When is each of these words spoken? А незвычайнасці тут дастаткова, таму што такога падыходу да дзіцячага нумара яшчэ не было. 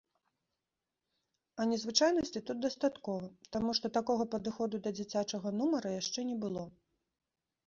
А 1.59 1.67
незвычайнасці 1.73 2.39
тут 2.47 2.57
дастаткова, 2.67 3.29
таму 3.57 3.71
што 3.81 3.93
такога 3.99 4.23
падыходу 4.37 4.75
да 4.89 4.95
дзіцячага 4.97 5.49
нумара 5.61 5.89
яшчэ 6.01 6.19
не 6.33 6.37
было. 6.47 6.67